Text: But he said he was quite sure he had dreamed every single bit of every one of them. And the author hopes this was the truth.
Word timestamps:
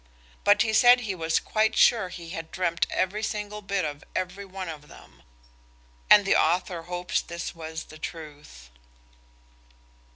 But 0.43 0.63
he 0.63 0.73
said 0.73 1.01
he 1.01 1.13
was 1.13 1.39
quite 1.39 1.75
sure 1.77 2.09
he 2.09 2.29
had 2.31 2.49
dreamed 2.49 2.87
every 2.89 3.21
single 3.21 3.61
bit 3.61 3.85
of 3.85 4.03
every 4.15 4.45
one 4.45 4.67
of 4.67 4.87
them. 4.87 5.21
And 6.09 6.25
the 6.25 6.35
author 6.35 6.81
hopes 6.81 7.21
this 7.21 7.53
was 7.53 7.83
the 7.83 7.99
truth. 7.99 8.71